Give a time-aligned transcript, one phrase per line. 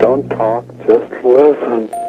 [0.00, 1.99] Don't talk, just listen.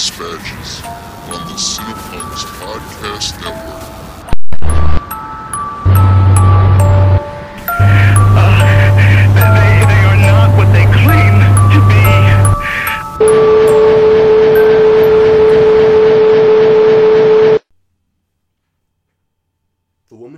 [0.00, 0.80] Dispatches
[1.28, 4.00] on the Cinepunx Podcast Network.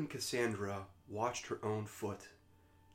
[0.08, 2.26] Cassandra watched her own foot,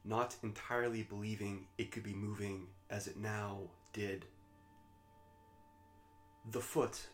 [0.04, 4.26] not entirely believing it could be moving as it now did.
[6.52, 7.08] The foot,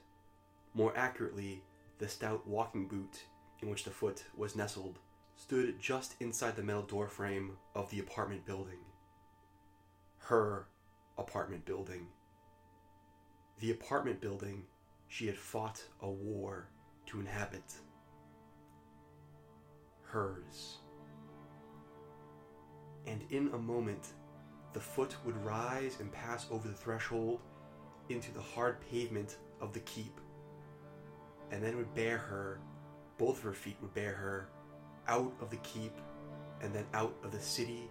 [0.76, 1.64] more accurately,
[1.98, 3.26] the stout walking boot
[3.62, 5.00] in which the foot was nestled,
[5.36, 8.80] stood just inside the metal doorframe of the apartment building.
[10.18, 10.68] Her
[11.18, 12.08] apartment building.
[13.60, 14.66] The apartment building
[15.08, 16.68] she had fought a war
[17.08, 17.64] to inhabit
[20.04, 20.78] hers.
[23.08, 24.10] And in a moment,
[24.74, 27.42] the foot would rise and pass over the threshold
[28.10, 30.20] into the hard pavement of the keep,
[31.52, 32.60] and then would bear her,
[33.18, 34.50] both of her feet would bear her,
[35.08, 35.94] out of the keep,
[36.62, 37.90] and then out of the city,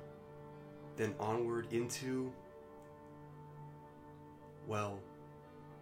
[0.96, 2.32] then onward into.
[4.66, 4.98] Well,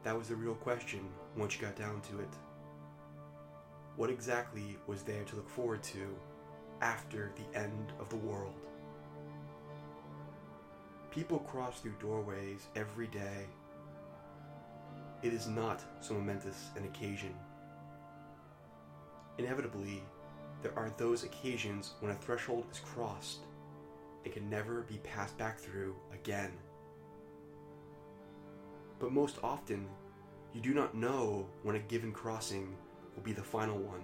[0.03, 1.01] that was the real question
[1.37, 2.29] once you got down to it.
[3.97, 6.17] What exactly was there to look forward to
[6.81, 8.55] after the end of the world?
[11.11, 13.47] People cross through doorways every day.
[15.23, 17.35] It is not so momentous an occasion.
[19.37, 20.03] Inevitably,
[20.63, 23.41] there are those occasions when a threshold is crossed
[24.25, 26.53] and can never be passed back through again.
[28.99, 29.87] But most often,
[30.55, 32.75] you do not know when a given crossing
[33.15, 34.03] will be the final one.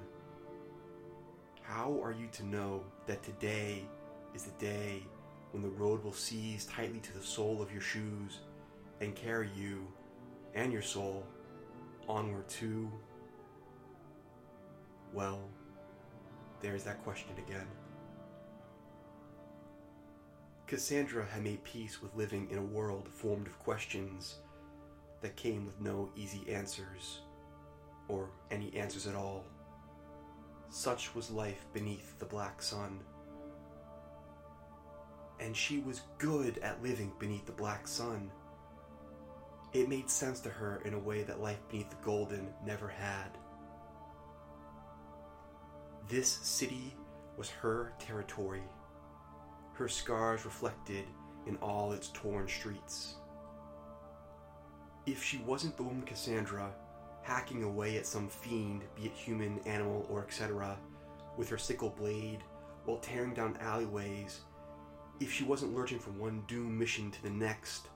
[1.62, 3.84] How are you to know that today
[4.34, 5.02] is the day
[5.52, 8.40] when the road will seize tightly to the sole of your shoes
[9.00, 9.86] and carry you
[10.56, 11.24] and your soul
[12.08, 12.90] onward to.
[15.12, 15.40] Well,
[16.60, 17.66] there's that question again.
[20.66, 24.36] Cassandra had made peace with living in a world formed of questions
[25.20, 27.20] that came with no easy answers,
[28.08, 29.44] or any answers at all.
[30.68, 32.98] Such was life beneath the black sun.
[35.38, 38.30] And she was good at living beneath the black sun.
[39.72, 43.36] It made sense to her in a way that life beneath the golden never had.
[46.08, 46.94] This city
[47.36, 48.62] was her territory,
[49.74, 51.04] her scars reflected
[51.46, 53.16] in all its torn streets.
[55.04, 56.72] If she wasn't the woman Cassandra,
[57.22, 60.78] hacking away at some fiend, be it human, animal, or etc.,
[61.36, 62.42] with her sickle blade,
[62.84, 64.40] while tearing down alleyways,
[65.20, 67.88] if she wasn't lurching from one doom mission to the next,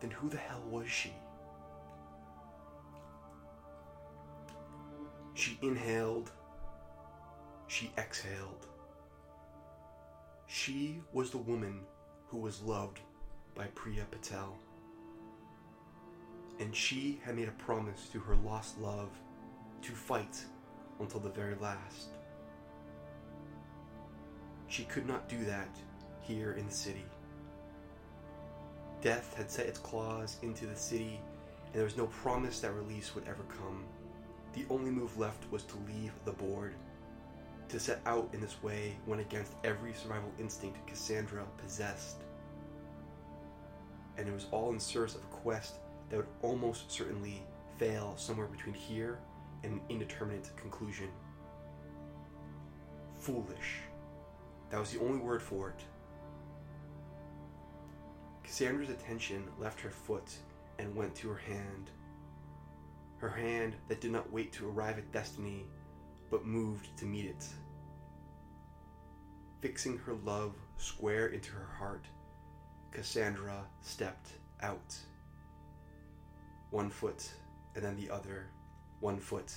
[0.00, 1.12] then who the hell was she?
[5.34, 6.30] She inhaled,
[7.66, 8.66] she exhaled.
[10.46, 11.80] She was the woman
[12.28, 13.00] who was loved
[13.54, 14.56] by Priya Patel.
[16.58, 19.10] And she had made a promise to her lost love
[19.82, 20.44] to fight
[20.98, 22.08] until the very last.
[24.68, 25.76] She could not do that
[26.20, 27.04] here in the city.
[29.00, 31.20] Death had set its claws into the city,
[31.66, 33.84] and there was no promise that release would ever come.
[34.52, 36.74] The only move left was to leave the board.
[37.68, 42.16] To set out in this way went against every survival instinct Cassandra possessed.
[44.18, 45.76] And it was all in service of a quest
[46.10, 47.42] that would almost certainly
[47.78, 49.18] fail somewhere between here
[49.62, 51.08] and an indeterminate conclusion.
[53.18, 53.78] Foolish.
[54.70, 55.84] That was the only word for it.
[58.50, 60.28] Cassandra's attention left her foot
[60.80, 61.88] and went to her hand.
[63.18, 65.66] Her hand that did not wait to arrive at destiny,
[66.32, 67.46] but moved to meet it.
[69.60, 72.04] Fixing her love square into her heart,
[72.90, 74.32] Cassandra stepped
[74.62, 74.96] out.
[76.70, 77.30] One foot,
[77.76, 78.48] and then the other,
[78.98, 79.54] one foot,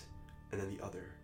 [0.52, 1.16] and then the other.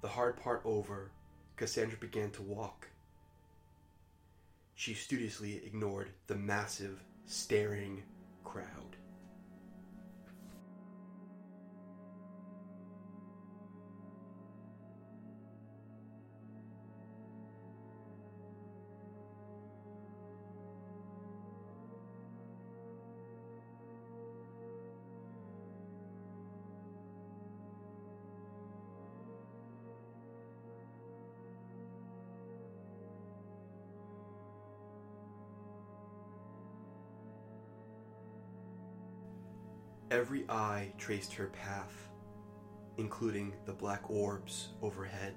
[0.00, 1.12] The hard part over,
[1.54, 2.88] Cassandra began to walk.
[4.76, 8.02] She studiously ignored the massive, staring
[8.42, 8.96] crowd.
[40.14, 42.08] Every eye traced her path,
[42.98, 45.34] including the black orbs overhead.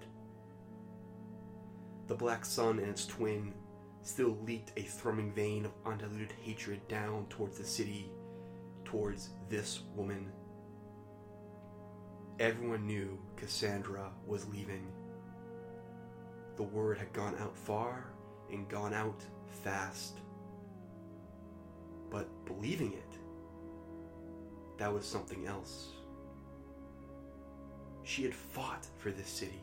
[2.05, 3.55] The black sun and its twin
[4.03, 8.11] still leaked a thrumming vein of undiluted hatred down towards the city,
[8.85, 10.31] towards this woman.
[12.39, 14.91] Everyone knew Cassandra was leaving.
[16.55, 18.11] The word had gone out far
[18.51, 19.23] and gone out
[19.63, 20.19] fast.
[22.11, 23.06] But believing it,
[24.77, 25.93] that was something else.
[28.03, 29.61] She had fought for this city,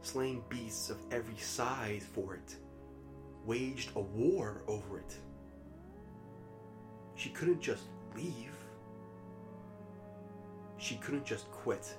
[0.00, 2.56] slaying beasts of every size for it,
[3.44, 5.16] waged a war over it.
[7.14, 7.84] She couldn't just
[8.16, 8.54] leave.
[10.78, 11.94] She couldn't just quit.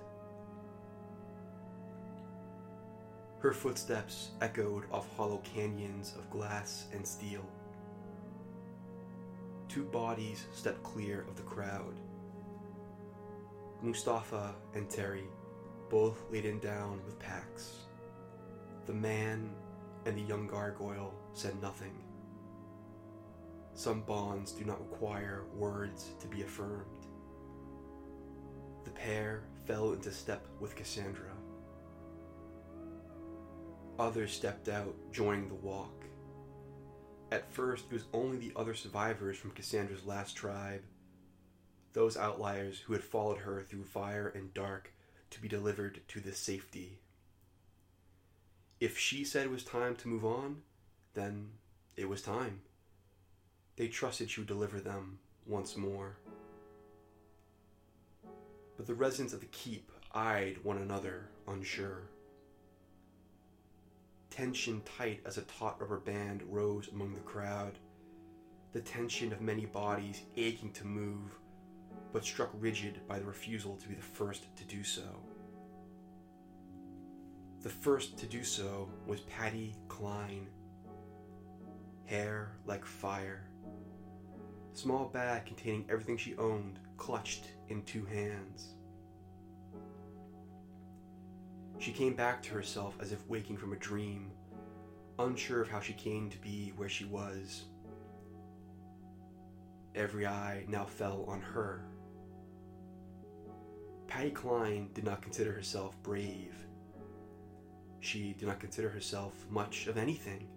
[3.40, 7.46] Her footsteps echoed off hollow canyons of glass and steel.
[9.68, 11.94] Two bodies stepped clear of the crowd.
[13.84, 15.26] Mustafa and Terry
[15.90, 17.80] both laden down with packs.
[18.86, 19.50] The man
[20.06, 21.94] and the young gargoyle said nothing.
[23.76, 27.08] Some bonds do not require words to be affirmed.
[28.86, 31.32] The pair fell into step with Cassandra.
[34.00, 36.06] Others stepped out, joining the walk.
[37.34, 40.84] At first, it was only the other survivors from Cassandra's last tribe,
[41.94, 44.92] those outliers who had followed her through fire and dark
[45.30, 47.00] to be delivered to this safety.
[48.80, 50.62] If she said it was time to move on,
[51.14, 51.52] then
[51.96, 52.62] it was time.
[53.76, 56.18] They trusted she would deliver them once more.
[58.78, 62.04] But the residents of the keep eyed one another, unsure.
[64.30, 67.78] Tension tight as a taut rubber band rose among the crowd,
[68.74, 71.32] the tension of many bodies aching to move,
[72.14, 75.02] but struck rigid by the refusal to be the first to do so.
[77.62, 80.48] The first to do so was Patty Klein.
[82.06, 83.48] Hair like fire.
[84.74, 88.76] Small bag containing everything she owned, clutched in two hands.
[91.80, 94.32] She came back to herself as if waking from a dream,
[95.20, 97.64] unsure of how she came to be where she was.
[99.96, 101.86] Every eye now fell on her.
[104.14, 106.54] Patty Klein did not consider herself brave.
[108.00, 110.48] She did not consider herself much of anything.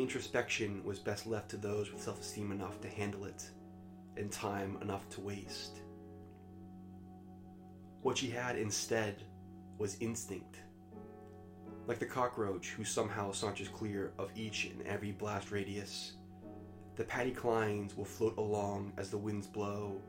[0.00, 3.48] Introspection was best left to those with self esteem enough to handle it
[4.16, 5.78] and time enough to waste.
[8.02, 9.22] What she had instead
[9.78, 10.56] was instinct.
[11.86, 16.14] Like the cockroach who somehow saunters clear of each and every blast radius,
[16.96, 20.02] the Patty Kleins will float along as the winds blow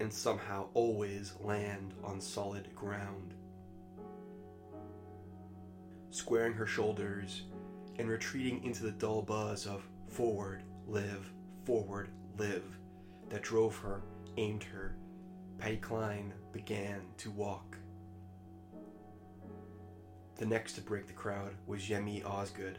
[0.00, 3.34] and somehow always land on solid ground.
[6.10, 7.42] Squaring her shoulders
[7.98, 11.30] and retreating into the dull buzz of forward, live,
[11.64, 12.64] forward, live
[13.28, 14.02] that drove her,
[14.36, 14.96] aimed her,
[15.58, 17.76] Patty Klein began to walk.
[20.36, 22.78] The next to break the crowd was Yemi Osgood.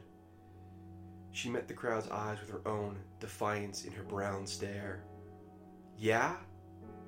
[1.32, 5.04] She met the crowd's eyes with her own, defiance in her brown stare.
[5.98, 6.36] Yeah?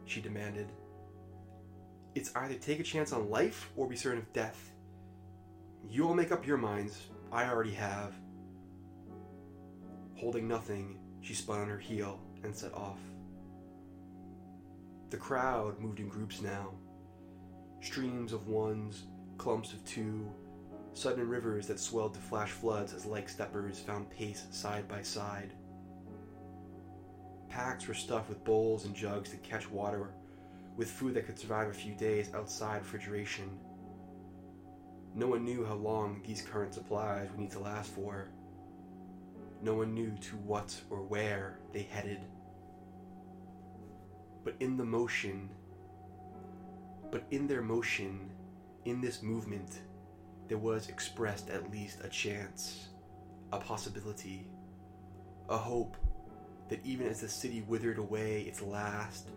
[0.08, 0.72] She demanded.
[2.16, 4.72] It's either take a chance on life or be certain of death.
[5.88, 7.00] You all make up your minds.
[7.32, 8.14] I already have.
[10.16, 13.00] Holding nothing, she spun on her heel and set off.
[15.10, 16.74] The crowd moved in groups now.
[17.82, 19.04] Streams of ones,
[19.38, 20.28] clumps of two,
[20.94, 25.54] sudden rivers that swelled to flash floods as like steppers found pace side by side.
[27.58, 30.12] Packs were stuffed with bowls and jugs to catch water,
[30.76, 33.50] with food that could survive a few days outside refrigeration.
[35.16, 38.30] No one knew how long these current supplies would need to last for.
[39.64, 42.20] No one knew to what or where they headed.
[44.44, 45.50] But in the motion,
[47.10, 48.30] but in their motion,
[48.86, 49.80] in this movement,
[50.48, 52.90] there was expressed at least a chance,
[53.52, 54.46] a possibility,
[55.50, 55.98] a hope
[56.70, 59.30] that even as the city withered away its last,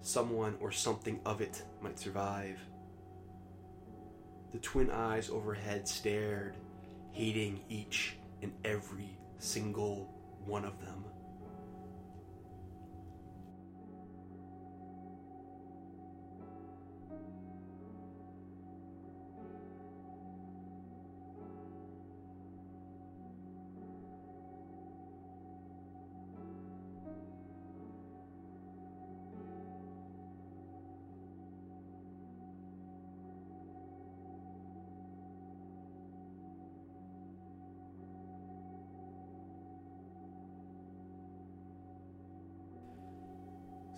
[0.00, 2.58] someone or something of it might survive.
[4.52, 6.56] The twin eyes overhead stared,
[7.12, 10.14] hating each and every single
[10.46, 10.97] one of them.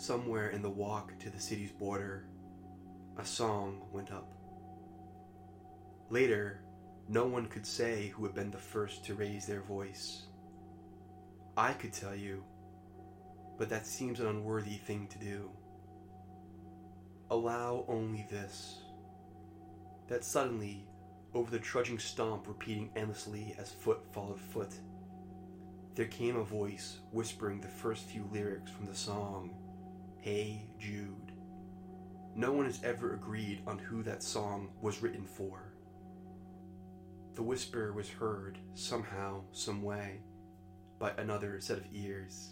[0.00, 2.24] Somewhere in the walk to the city's border,
[3.18, 4.32] a song went up.
[6.08, 6.62] Later,
[7.08, 10.22] no one could say who had been the first to raise their voice.
[11.56, 12.42] I could tell you,
[13.58, 15.50] but that seems an unworthy thing to do.
[17.30, 18.78] Allow only this
[20.08, 20.88] that suddenly,
[21.34, 24.72] over the trudging stomp repeating endlessly as foot followed foot,
[25.94, 29.54] there came a voice whispering the first few lyrics from the song,
[30.22, 31.32] Hey Jude.
[32.36, 35.72] No one has ever agreed on who that song was written for.
[37.36, 40.20] The whisper was heard somehow, some way,
[40.98, 42.50] by another set of ears.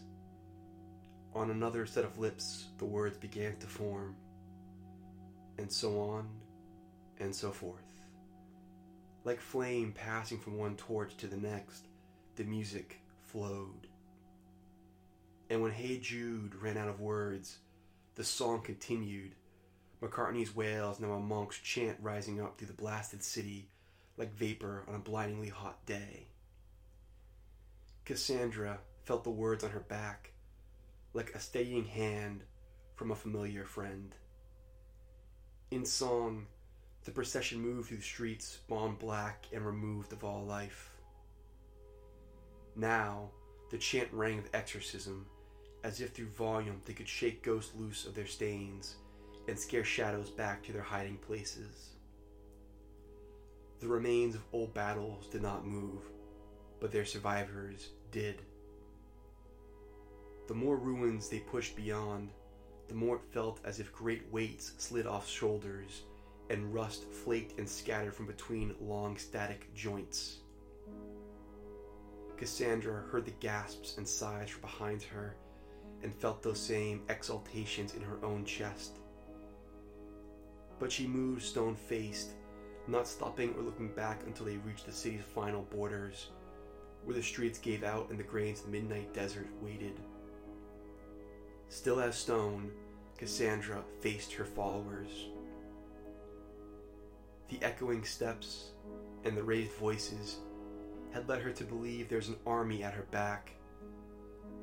[1.35, 4.17] On another set of lips, the words began to form,
[5.59, 6.27] and so on
[7.21, 8.01] and so forth.
[9.25, 11.89] Like flame passing from one torch to the next,
[12.37, 13.88] the music flowed.
[15.51, 17.59] And when Hey Jude ran out of words,
[18.15, 19.35] the song continued.
[20.03, 23.69] McCartney's wails, now a monk's chant rising up through the blasted city
[24.17, 26.27] like vapor on a blindingly hot day.
[28.05, 30.33] Cassandra felt the words on her back
[31.15, 32.43] like a steadying hand
[32.95, 34.15] from a familiar friend.
[35.71, 36.47] In song,
[37.05, 40.91] the procession moved through the streets, bombed black and removed of all life.
[42.77, 43.31] Now,
[43.71, 45.27] the chant rang of exorcism,
[45.85, 48.97] as if through volume they could shake ghosts loose of their stains
[49.47, 51.91] and scare shadows back to their hiding places.
[53.81, 56.03] The remains of old battles did not move,
[56.81, 58.43] but their survivors did.
[60.49, 62.31] The more ruins they pushed beyond,
[62.89, 66.03] the more it felt as if great weights slid off shoulders
[66.51, 70.39] and rust flaked and scattered from between long static joints.
[72.37, 75.37] Cassandra heard the gasps and sighs from behind her
[76.03, 78.99] and felt those same exaltations in her own chest.
[80.79, 82.31] But she moved stone faced,
[82.87, 86.29] not stopping or looking back until they reached the city's final borders,
[87.05, 89.99] where the streets gave out and the grain's midnight desert waited.
[91.69, 92.71] Still as stone,
[93.19, 95.29] Cassandra faced her followers.
[97.49, 98.71] The echoing steps
[99.25, 100.37] and the raised voices
[101.13, 103.53] had led her to believe there was an army at her back,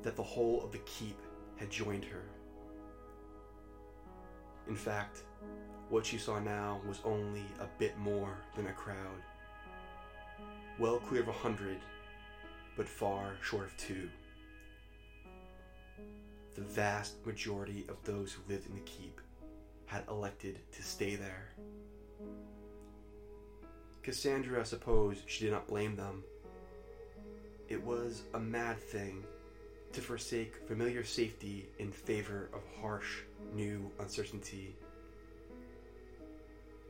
[0.02, 1.18] that the whole of the keep
[1.56, 2.22] had joined her.
[4.68, 5.22] In fact,
[5.88, 9.22] what she saw now was only a bit more than a crowd.
[10.78, 11.78] Well clear of a hundred,
[12.76, 14.08] but far short of two.
[16.54, 19.20] The vast majority of those who lived in the keep
[19.86, 21.52] had elected to stay there.
[24.02, 26.24] Cassandra supposed she did not blame them.
[27.68, 29.24] It was a mad thing
[29.96, 33.20] to forsake familiar safety in favor of harsh,
[33.54, 34.76] new uncertainty.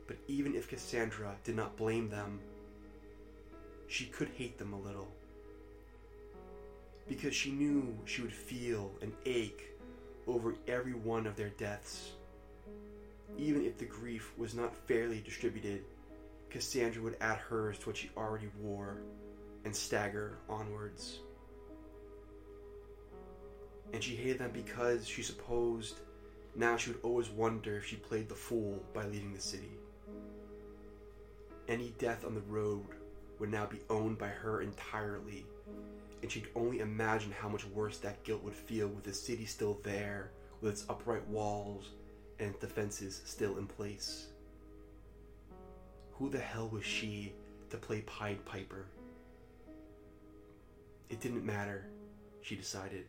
[0.07, 2.41] But even if Cassandra did not blame them,
[3.87, 5.07] she could hate them a little.
[7.07, 9.73] Because she knew she would feel an ache
[10.27, 12.11] over every one of their deaths.
[13.37, 15.81] Even if the grief was not fairly distributed
[16.49, 18.97] Cassandra would add hers to what she already wore
[19.63, 21.19] and stagger onwards.
[23.93, 25.99] And she hated them because she supposed
[26.57, 29.71] now she would always wonder if she played the fool by leaving the city.
[31.67, 32.87] Any death on the road
[33.37, 35.45] would now be owned by her entirely,
[36.23, 39.79] and she'd only imagine how much worse that guilt would feel with the city still
[39.83, 41.91] there, with its upright walls
[42.39, 44.27] and its defenses still in place.
[46.13, 47.33] Who the hell was she
[47.69, 48.85] to play Pied Piper?
[51.09, 51.85] It didn't matter,
[52.41, 53.05] she decided.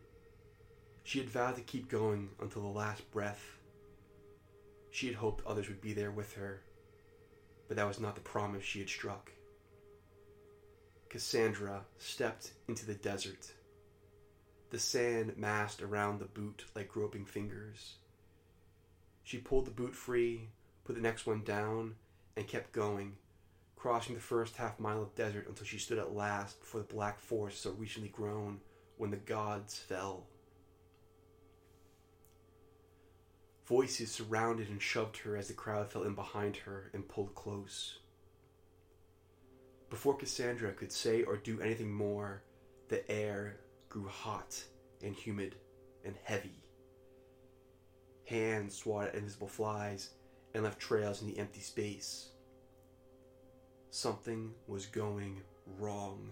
[1.08, 3.56] She had vowed to keep going until the last breath.
[4.90, 6.60] She had hoped others would be there with her,
[7.66, 9.32] but that was not the promise she had struck.
[11.08, 13.54] Cassandra stepped into the desert.
[14.68, 17.94] The sand massed around the boot like groping fingers.
[19.22, 20.50] She pulled the boot free,
[20.84, 21.94] put the next one down,
[22.36, 23.16] and kept going,
[23.76, 27.18] crossing the first half mile of desert until she stood at last before the black
[27.18, 28.60] forest so recently grown
[28.98, 30.26] when the gods fell.
[33.68, 37.98] Voices surrounded and shoved her as the crowd fell in behind her and pulled close.
[39.90, 42.42] Before Cassandra could say or do anything more,
[42.88, 43.58] the air
[43.90, 44.64] grew hot
[45.02, 45.56] and humid
[46.02, 46.64] and heavy.
[48.24, 50.10] Hands swatted at invisible flies
[50.54, 52.30] and left trails in the empty space.
[53.90, 55.42] Something was going
[55.78, 56.30] wrong.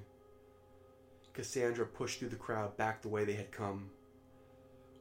[1.35, 3.91] Cassandra pushed through the crowd back the way they had come.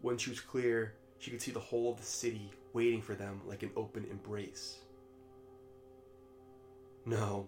[0.02, 3.42] When she was clear, She could see the whole of the city waiting for them
[3.48, 4.78] like an open embrace.
[7.04, 7.48] No,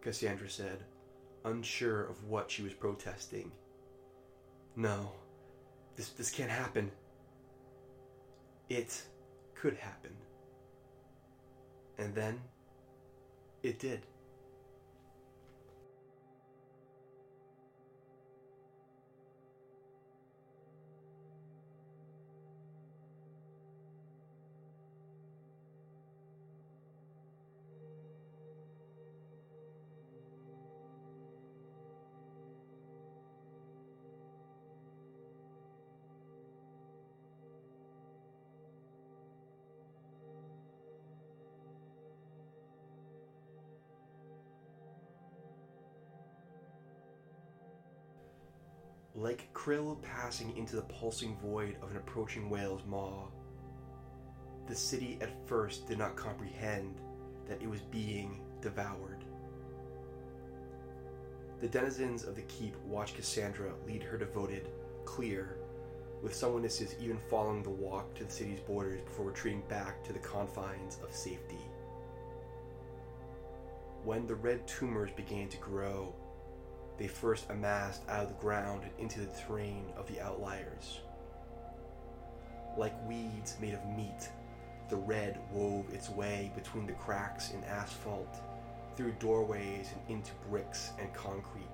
[0.00, 0.78] Cassandra said,
[1.44, 3.52] unsure of what she was protesting.
[4.74, 5.12] No,
[5.96, 6.90] this, this can't happen.
[8.70, 9.02] It
[9.54, 10.12] could happen.
[11.98, 12.40] And then
[13.62, 14.00] it did.
[49.24, 53.26] Like krill passing into the pulsing void of an approaching whale's maw.
[54.68, 57.00] The city at first did not comprehend
[57.48, 59.24] that it was being devoured.
[61.62, 64.68] The denizens of the keep watched Cassandra lead her devoted,
[65.06, 65.56] clear,
[66.22, 70.12] with some witnesses even following the walk to the city's borders before retreating back to
[70.12, 71.64] the confines of safety.
[74.04, 76.14] When the red tumors began to grow,
[76.98, 81.00] they first amassed out of the ground and into the terrain of the outliers.
[82.76, 84.28] Like weeds made of meat,
[84.88, 88.36] the red wove its way between the cracks in asphalt,
[88.96, 91.64] through doorways and into bricks and concrete.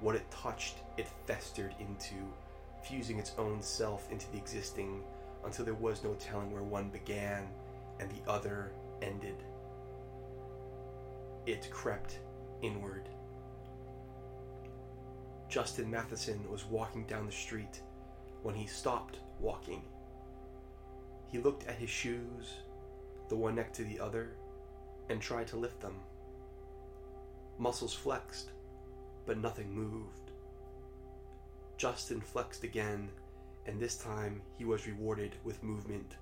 [0.00, 2.14] What it touched, it festered into,
[2.82, 5.02] fusing its own self into the existing
[5.44, 7.48] until there was no telling where one began
[8.00, 8.72] and the other
[9.02, 9.36] ended.
[11.46, 12.18] It crept
[12.62, 13.08] inward
[15.50, 17.82] Justin Matheson was walking down the street
[18.44, 19.82] when he stopped walking.
[21.26, 22.54] He looked at his shoes,
[23.28, 24.36] the one next to the other,
[25.08, 25.96] and tried to lift them.
[27.58, 28.50] Muscles flexed,
[29.26, 30.30] but nothing moved.
[31.76, 33.10] Justin flexed again,
[33.66, 36.14] and this time he was rewarded with movement.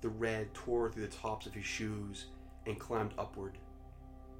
[0.00, 2.26] The red tore through the tops of his shoes
[2.66, 3.58] and climbed upward.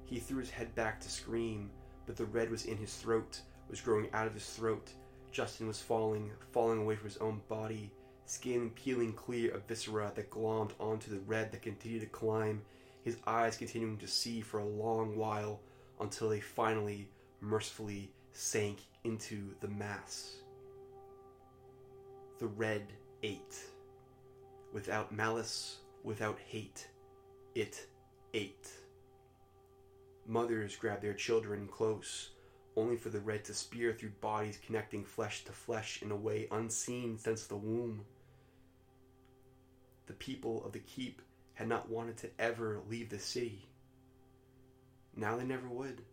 [0.05, 1.69] He threw his head back to scream,
[2.07, 4.91] but the red was in his throat was growing out of his throat.
[5.31, 7.91] Justin was falling, falling away from his own body,
[8.25, 12.61] skin peeling clear of viscera that glommed onto the red that continued to climb,
[13.03, 15.59] his eyes continuing to see for a long while
[15.99, 17.07] until they finally,
[17.41, 20.37] mercifully sank into the mass.
[22.39, 22.83] The red
[23.23, 23.57] ate.
[24.73, 26.87] Without malice, without hate,
[27.55, 27.87] it
[28.33, 28.69] ate.
[30.27, 32.31] Mothers grabbed their children close,
[32.77, 36.47] only for the red to spear through bodies connecting flesh to flesh in a way
[36.51, 38.05] unseen since the womb.
[40.05, 41.21] The people of the keep
[41.55, 43.67] had not wanted to ever leave the city.
[45.15, 46.03] Now they never would.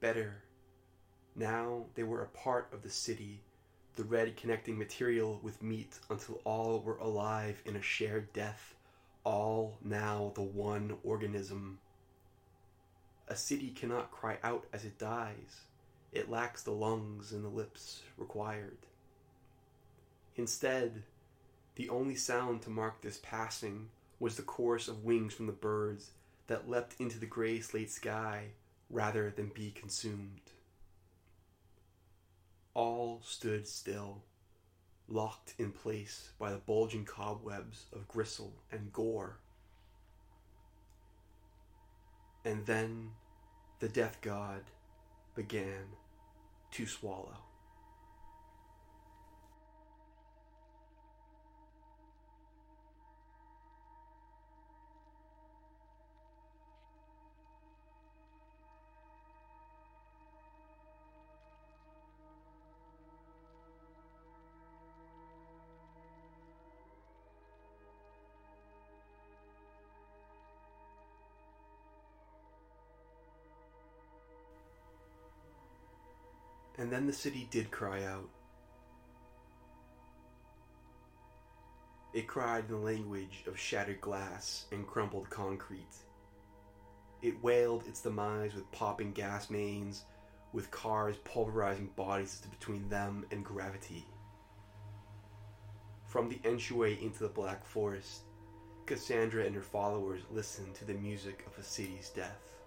[0.00, 0.44] Better.
[1.34, 3.42] Now they were a part of the city,
[3.96, 8.76] the red connecting material with meat until all were alive in a shared death,
[9.24, 11.80] all now the one organism.
[13.28, 15.60] A city cannot cry out as it dies.
[16.12, 18.78] It lacks the lungs and the lips required.
[20.36, 21.02] Instead,
[21.74, 26.10] the only sound to mark this passing was the chorus of wings from the birds
[26.46, 28.46] that leapt into the gray slate sky
[28.88, 30.40] rather than be consumed.
[32.72, 34.22] All stood still,
[35.06, 39.38] locked in place by the bulging cobwebs of gristle and gore.
[42.48, 43.10] And then
[43.78, 44.62] the death god
[45.34, 45.84] began
[46.70, 47.36] to swallow.
[76.88, 78.30] And then the city did cry out.
[82.14, 85.96] It cried in the language of shattered glass and crumbled concrete.
[87.20, 90.04] It wailed its demise with popping gas mains,
[90.54, 94.06] with cars pulverizing bodies between them and gravity.
[96.06, 98.22] From the entryway into the Black Forest,
[98.86, 102.57] Cassandra and her followers listened to the music of a city's death.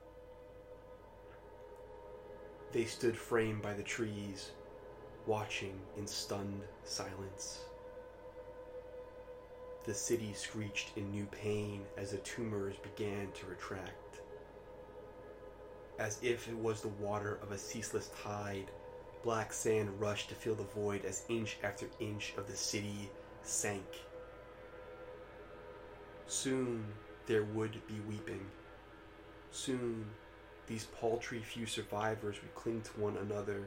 [2.72, 4.52] They stood framed by the trees,
[5.26, 7.66] watching in stunned silence.
[9.84, 14.22] The city screeched in new pain as the tumors began to retract.
[16.00, 18.72] As if it was the water of a ceaseless tide,
[19.24, 23.10] black sand rushed to fill the void as inch after inch of the city
[23.44, 23.86] sank.
[26.26, 26.86] Soon
[27.26, 28.46] there would be weeping.
[29.52, 30.06] Soon
[30.68, 33.64] these paltry few survivors would cling to one another,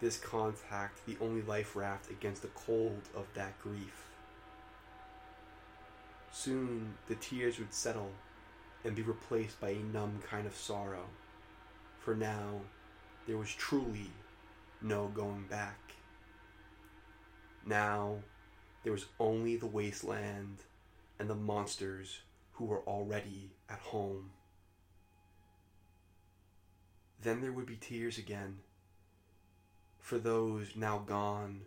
[0.00, 4.06] this contact the only life raft against the cold of that grief.
[6.32, 8.12] Soon the tears would settle
[8.84, 11.06] and be replaced by a numb kind of sorrow,
[11.98, 12.60] for now
[13.26, 14.10] there was truly
[14.80, 15.78] no going back.
[17.66, 18.16] Now
[18.82, 20.58] there was only the wasteland
[21.18, 22.20] and the monsters
[22.52, 24.30] who were already at home.
[27.22, 28.58] Then there would be tears again
[29.98, 31.60] for those now gone,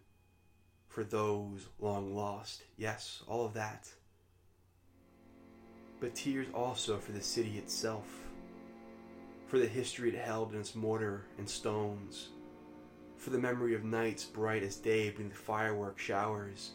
[0.88, 2.63] for those long lost.
[2.76, 3.89] Yes, all of that.
[6.00, 8.08] But tears also for the city itself,
[9.48, 12.30] for the history it held in its mortar and stones,
[13.18, 16.72] for the memory of nights bright as day beneath the firework showers,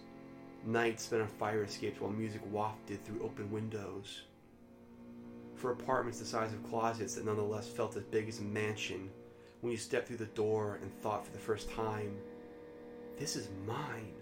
[0.64, 4.22] nights spent on fire escapes while music wafted through open windows
[5.58, 9.10] for apartments the size of closets that nonetheless felt as big as a mansion
[9.60, 12.16] when you stepped through the door and thought for the first time,
[13.18, 14.12] this is mine.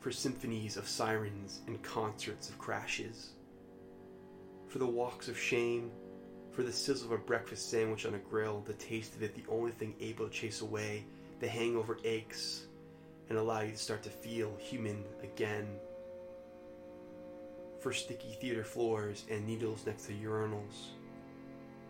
[0.00, 3.30] For symphonies of sirens and concerts of crashes.
[4.68, 5.90] For the walks of shame,
[6.52, 9.50] for the sizzle of a breakfast sandwich on a grill, the taste of it the
[9.50, 11.04] only thing able to chase away
[11.40, 12.66] the hangover aches
[13.28, 15.66] and allow you to start to feel human again
[17.80, 20.90] for sticky theater floors and needles next to urinals.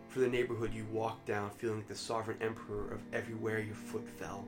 [0.07, 4.07] For the neighborhood you walked down feeling like the sovereign emperor of everywhere your foot
[4.07, 4.45] fell.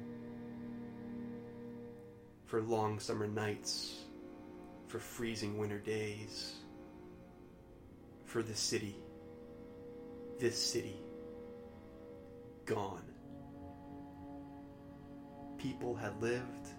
[2.45, 3.99] For long summer nights.
[4.87, 6.55] For freezing winter days.
[8.25, 8.95] For the city.
[10.39, 10.97] This city.
[12.65, 13.05] Gone.
[15.57, 16.69] People had lived.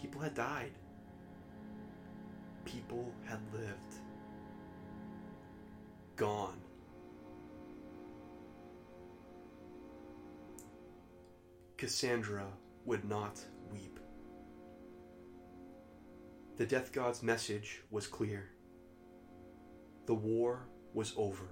[0.00, 0.72] People had died
[2.64, 3.94] people had lived.
[6.16, 6.60] Gone.
[11.76, 12.46] Cassandra
[12.84, 13.40] would not
[13.72, 13.98] weep.
[16.56, 18.50] The death god's message was clear.
[20.06, 21.48] The war was over.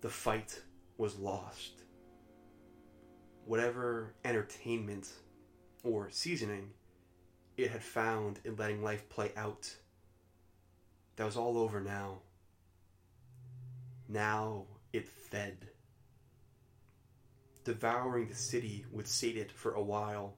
[0.00, 0.62] The fight
[0.96, 1.82] was lost.
[3.44, 5.08] Whatever entertainment
[5.82, 6.70] or seasoning
[7.56, 9.74] it had found in letting life play out.
[11.16, 12.18] That was all over now.
[14.08, 15.68] Now it fed.
[17.64, 20.36] Devouring the city would sate it for a while.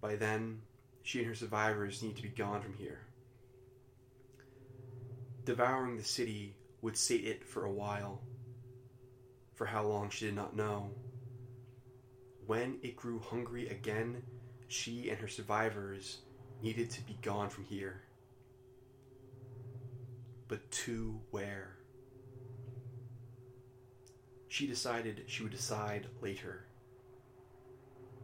[0.00, 0.62] By then,
[1.02, 3.00] she and her survivors need to be gone from here.
[5.44, 8.22] Devouring the city would sate it for a while.
[9.54, 10.90] For how long she did not know.
[12.46, 14.22] When it grew hungry again,
[14.68, 16.18] she and her survivors
[16.62, 18.02] needed to be gone from here.
[20.48, 21.76] But to where?
[24.48, 26.64] She decided she would decide later.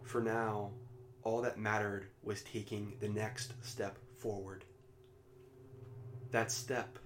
[0.05, 0.70] For now,
[1.22, 4.64] all that mattered was taking the next step forward.
[6.31, 6.98] That step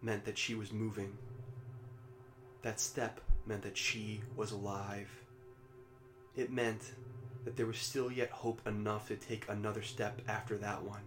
[0.00, 1.16] meant that she was moving.
[2.62, 5.10] That step meant that she was alive.
[6.36, 6.92] It meant
[7.44, 11.02] that there was still yet hope enough to take another step after that one.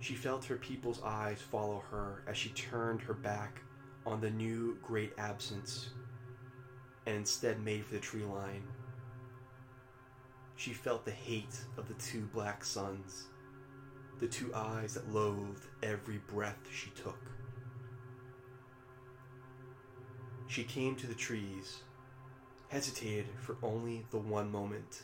[0.00, 3.60] She felt her people's eyes follow her as she turned her back
[4.04, 5.90] on the new great absence
[7.06, 8.62] and instead made for the tree line.
[10.56, 13.24] She felt the hate of the two black suns,
[14.18, 17.18] the two eyes that loathed every breath she took.
[20.48, 21.80] She came to the trees
[22.68, 25.02] hesitated for only the one moment,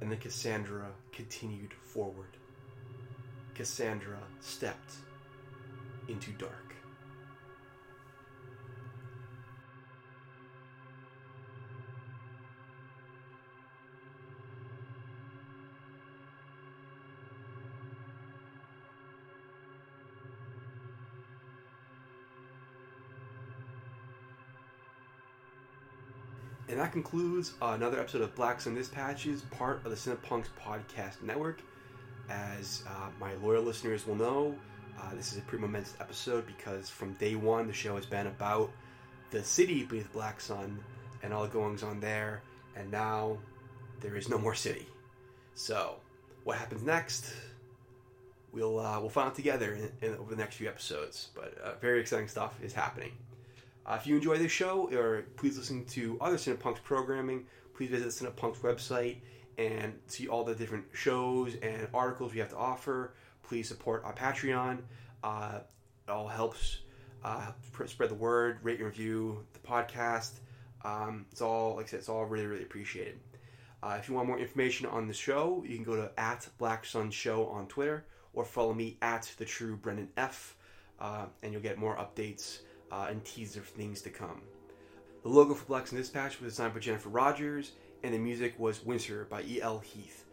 [0.00, 2.36] and then Cassandra continued forward.
[3.54, 4.94] Cassandra stepped
[6.08, 6.74] into dark.
[26.78, 31.20] And that concludes uh, another episode of Black Sun Dispatches, part of the Cinepunx Podcast
[31.22, 31.60] Network.
[32.30, 34.54] As uh, my loyal listeners will know,
[34.96, 38.28] uh, this is a pretty momentous episode because from day one, the show has been
[38.28, 38.70] about
[39.32, 40.78] the city beneath Black Sun
[41.24, 42.42] and all the goings on there,
[42.76, 43.38] and now
[43.98, 44.86] there is no more city.
[45.54, 45.96] So,
[46.44, 47.34] what happens next?
[48.52, 51.30] We'll uh, we'll find out together in, in, over the next few episodes.
[51.34, 53.10] But uh, very exciting stuff is happening.
[53.88, 58.04] Uh, if you enjoy this show, or please listen to other Cinepunx programming, please visit
[58.04, 59.16] the Cinepunx website
[59.56, 63.14] and see all the different shows and articles we have to offer.
[63.42, 64.80] Please support our Patreon.
[65.24, 65.60] Uh,
[66.06, 66.80] it all helps
[67.24, 67.50] uh,
[67.86, 70.32] spread the word, rate and review the podcast.
[70.84, 73.18] Um, it's all, like I said, it's all really, really appreciated.
[73.82, 76.84] Uh, if you want more information on the show, you can go to at Black
[76.84, 80.56] Sun Show on Twitter or follow me at the True Brendan F,
[81.00, 82.58] uh, and you'll get more updates
[82.90, 84.40] uh, and teaser of things to come.
[85.22, 87.72] The logo for Black Sun Dispatch was designed by Jennifer Rogers,
[88.02, 89.80] and the music was Winter by E.L.
[89.80, 90.24] Heath.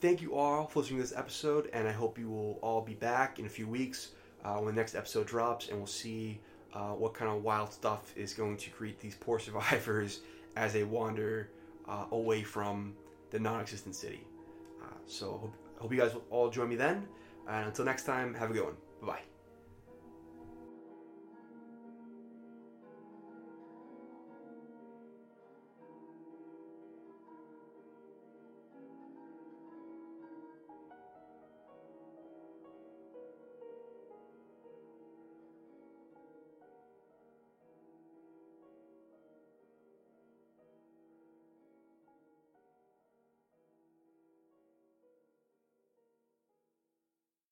[0.00, 2.94] Thank you all for listening to this episode, and I hope you will all be
[2.94, 4.10] back in a few weeks
[4.44, 6.38] uh, when the next episode drops, and we'll see
[6.74, 10.20] uh, what kind of wild stuff is going to greet these poor survivors
[10.56, 11.50] as they wander
[11.88, 12.94] uh, away from
[13.30, 14.24] the non-existent city.
[14.82, 17.06] Uh, so hope, hope you guys will all join me then.
[17.48, 18.74] And until next time, have a good one.
[19.00, 19.35] Bye bye.